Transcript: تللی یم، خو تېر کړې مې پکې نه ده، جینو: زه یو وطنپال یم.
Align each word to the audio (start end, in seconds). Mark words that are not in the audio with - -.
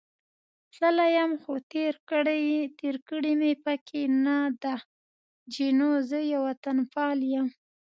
تللی 0.73 1.09
یم، 1.17 1.31
خو 1.41 1.53
تېر 2.85 2.97
کړې 3.09 3.33
مې 3.39 3.51
پکې 3.63 4.01
نه 4.25 4.37
ده، 4.61 4.75
جینو: 5.53 5.91
زه 6.09 6.17
یو 6.33 6.41
وطنپال 6.49 7.17
یم. 7.33 7.47